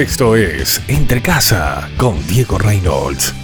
[0.00, 3.34] Esto es Entre Casa con Diego Reynolds.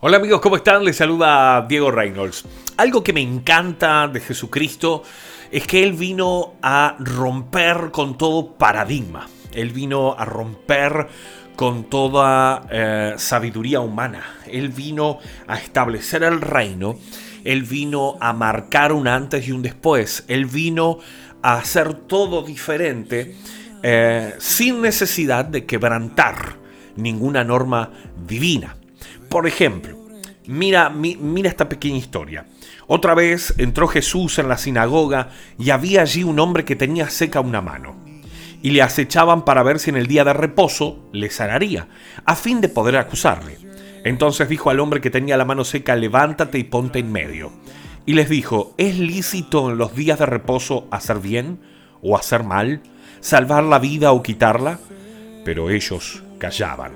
[0.00, 0.84] Hola amigos, ¿cómo están?
[0.84, 2.44] Les saluda Diego Reynolds.
[2.76, 5.04] Algo que me encanta de Jesucristo
[5.50, 9.26] es que Él vino a romper con todo paradigma.
[9.54, 11.08] Él vino a romper
[11.56, 14.40] con toda eh, sabiduría humana.
[14.46, 16.98] Él vino a establecer el reino.
[17.44, 20.24] Él vino a marcar un antes y un después.
[20.28, 20.98] Él vino
[21.42, 23.36] a hacer todo diferente
[23.82, 26.56] eh, sin necesidad de quebrantar
[26.96, 27.90] ninguna norma
[28.26, 28.76] divina.
[29.28, 29.96] Por ejemplo,
[30.46, 32.46] mira, mira esta pequeña historia.
[32.86, 37.40] Otra vez entró Jesús en la sinagoga y había allí un hombre que tenía seca
[37.40, 37.96] una mano.
[38.62, 41.86] Y le acechaban para ver si en el día de reposo le sanaría,
[42.24, 43.67] a fin de poder acusarle.
[44.04, 47.52] Entonces dijo al hombre que tenía la mano seca, levántate y ponte en medio.
[48.06, 51.60] Y les dijo, ¿es lícito en los días de reposo hacer bien
[52.00, 52.80] o hacer mal,
[53.20, 54.78] salvar la vida o quitarla?
[55.44, 56.92] Pero ellos callaban.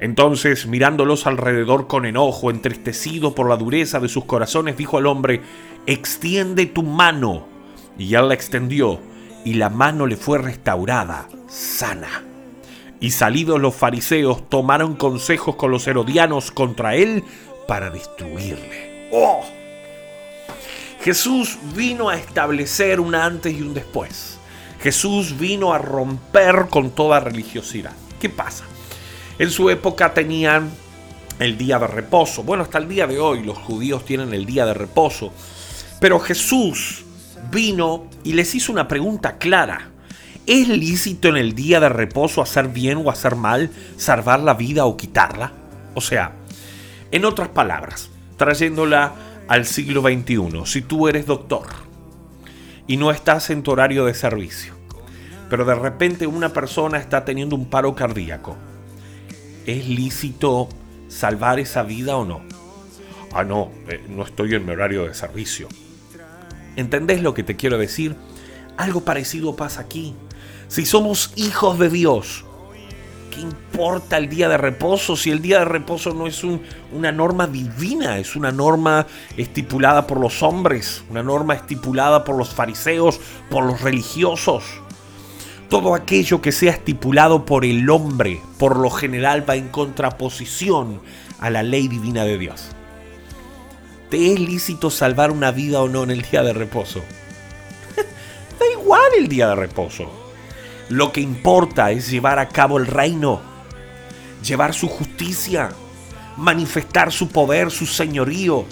[0.00, 5.40] Entonces, mirándolos alrededor con enojo, entristecido por la dureza de sus corazones, dijo al hombre,
[5.86, 7.46] extiende tu mano.
[7.96, 9.00] Y él la extendió,
[9.44, 12.33] y la mano le fue restaurada, sana.
[13.04, 17.22] Y salidos los fariseos, tomaron consejos con los herodianos contra él
[17.68, 19.10] para destruirle.
[19.12, 19.44] ¡Oh!
[21.02, 24.38] Jesús vino a establecer un antes y un después.
[24.80, 27.92] Jesús vino a romper con toda religiosidad.
[28.18, 28.64] ¿Qué pasa?
[29.38, 30.70] En su época tenían
[31.38, 32.42] el día de reposo.
[32.42, 35.30] Bueno, hasta el día de hoy los judíos tienen el día de reposo.
[36.00, 37.04] Pero Jesús
[37.50, 39.90] vino y les hizo una pregunta clara.
[40.46, 44.84] ¿Es lícito en el día de reposo hacer bien o hacer mal, salvar la vida
[44.84, 45.52] o quitarla?
[45.94, 46.32] O sea,
[47.10, 49.14] en otras palabras, trayéndola
[49.48, 51.66] al siglo XXI, si tú eres doctor
[52.86, 54.74] y no estás en tu horario de servicio,
[55.48, 58.54] pero de repente una persona está teniendo un paro cardíaco,
[59.64, 60.68] ¿es lícito
[61.08, 62.42] salvar esa vida o no?
[63.32, 65.68] Ah, no, eh, no estoy en mi horario de servicio.
[66.76, 68.14] ¿Entendés lo que te quiero decir?
[68.76, 70.14] Algo parecido pasa aquí.
[70.68, 72.44] Si somos hijos de Dios,
[73.30, 76.42] ¿qué importa el día de reposo si el día de reposo no es
[76.92, 79.06] una norma divina, es una norma
[79.36, 84.64] estipulada por los hombres, una norma estipulada por los fariseos, por los religiosos?
[85.68, 91.00] Todo aquello que sea estipulado por el hombre, por lo general, va en contraposición
[91.40, 92.68] a la ley divina de Dios.
[94.10, 97.00] ¿Te es lícito salvar una vida o no en el día de reposo?
[98.58, 100.23] da igual el día de reposo.
[100.88, 103.40] Lo que importa es llevar a cabo el reino,
[104.42, 105.70] llevar su justicia,
[106.36, 108.66] manifestar su poder, su señorío,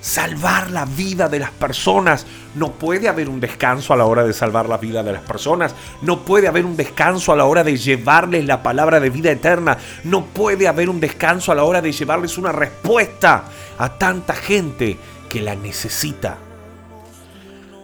[0.00, 2.26] salvar la vida de las personas.
[2.54, 5.74] No puede haber un descanso a la hora de salvar la vida de las personas.
[6.00, 9.76] No puede haber un descanso a la hora de llevarles la palabra de vida eterna.
[10.04, 13.44] No puede haber un descanso a la hora de llevarles una respuesta
[13.78, 14.96] a tanta gente
[15.28, 16.38] que la necesita.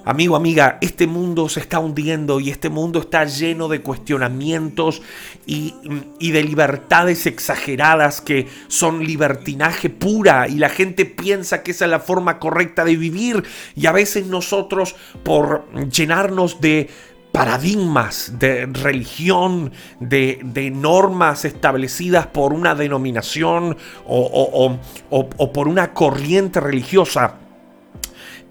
[0.08, 5.02] Amigo, amiga, este mundo se está hundiendo y este mundo está lleno de cuestionamientos
[5.46, 5.74] y,
[6.20, 11.98] de libertades exageradas que son libertinaje pura y la gente piensa que esa es la
[11.98, 13.42] forma correcta de vivir.
[13.74, 14.94] Y a veces nosotros
[15.24, 16.88] por llenarnos de
[17.32, 27.40] paradigmas de religión, de, normas establecidas por una denominación o por una corriente religiosa,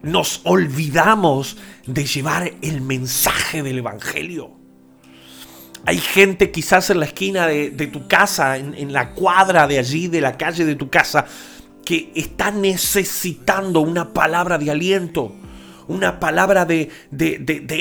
[0.06, 1.58] nos olvidamos
[1.88, 4.52] de llevar el mensaje del Evangelio.
[5.88, 10.22] Hay gente quizás en la esquina de, tu casa, en, la cuadra de allí, de
[10.22, 11.26] la calle de tu casa,
[11.84, 15.36] que está necesitando una palabra de aliento,
[15.88, 16.92] una palabra de,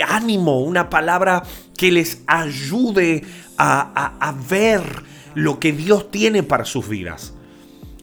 [0.09, 1.43] ánimo, una palabra
[1.77, 3.23] que les ayude
[3.59, 4.83] a, a ver
[5.35, 7.35] lo que Dios tiene para sus vidas.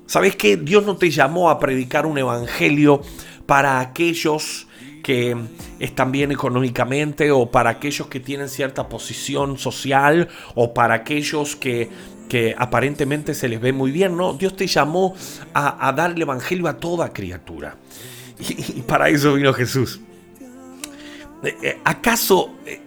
[0.06, 3.02] ¿Sabes que Dios no te llamó a predicar un evangelio
[3.46, 4.68] para aquellos
[5.04, 5.36] que
[5.80, 11.90] están bien económicamente o para aquellos que tienen cierta posición social o para aquellos que,
[12.30, 14.16] que aparentemente se les ve muy bien.
[14.16, 15.16] No, Dios te llamó
[15.54, 17.76] a, dar el Evangelio a toda criatura.
[18.40, 20.00] Y, para eso vino Jesús.
[21.44, 22.80] Eh, eh, ¿Acaso eh,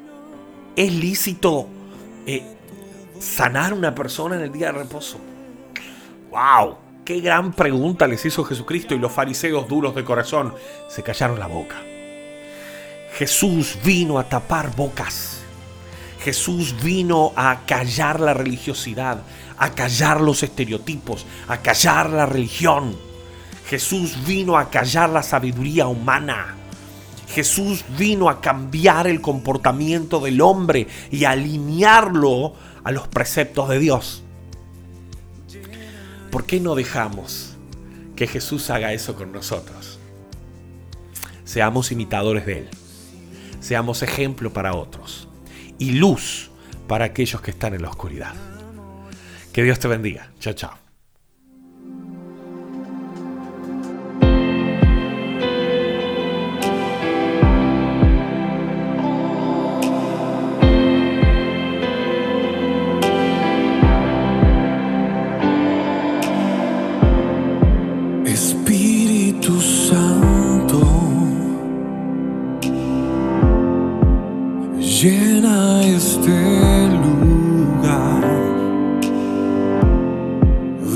[0.75, 1.69] es lícito
[3.21, 5.19] sanar a una persona en el día de reposo?
[6.31, 6.84] ¡Wow!
[7.05, 10.55] Qué gran pregunta les hizo Jesucristo y los fariseos duros de corazón
[10.89, 11.77] se callaron la boca.
[13.13, 15.43] Jesús vino a tapar bocas.
[16.21, 19.23] Jesús vino a callar la religiosidad,
[19.59, 22.97] a callar los estereotipos, a callar la religión.
[23.69, 26.57] Jesús vino a callar la sabiduría humana.
[27.29, 34.24] Jesús vino a cambiar el comportamiento del hombre y alinearlo a los preceptos de Dios.
[36.35, 37.55] ¿Por qué no dejamos
[38.17, 40.01] que Jesús haga eso con nosotros?
[41.45, 42.69] Seamos imitadores de Él.
[43.61, 45.29] Seamos ejemplo para otros.
[45.79, 46.51] Y luz
[46.89, 48.35] para aquellos que están en la oscuridad.
[49.53, 50.33] Que Dios te bendiga.
[50.41, 50.84] Chao, chao.
[75.05, 78.25] Llena este lugar.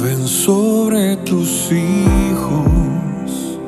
[0.03, 3.61] Ven sobre tus hijos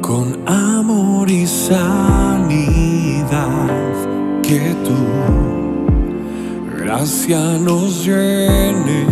[0.00, 2.58] con amor y sanidad
[4.42, 5.00] que tu
[6.76, 9.06] gracia nos llene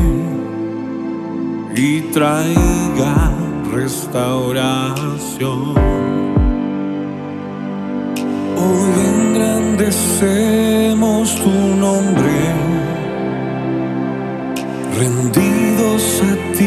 [1.76, 3.31] y traiga
[3.72, 6.18] restauración.
[8.60, 11.50] Hoy engrandecemos tu
[11.84, 12.34] nombre,
[14.99, 16.57] rendidos a ti,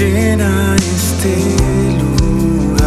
[0.00, 1.36] llena este
[2.00, 2.86] lugar.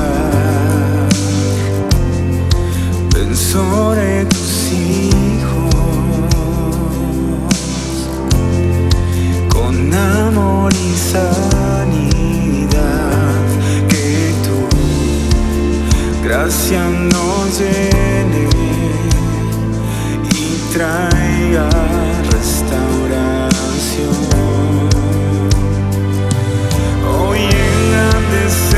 [3.13, 5.75] Ven sobre tus hijos
[9.47, 11.91] con amor y sanidad.
[13.87, 14.57] Que tu
[16.27, 16.81] gracia
[17.13, 18.43] nos llene
[20.33, 20.35] y
[20.73, 21.69] traiga
[22.31, 23.02] restauración.
[28.33, 28.72] Engrandecemos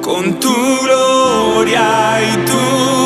[0.00, 3.05] con tu gloria y tu